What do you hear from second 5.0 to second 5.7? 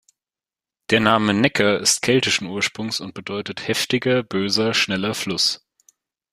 Fluss".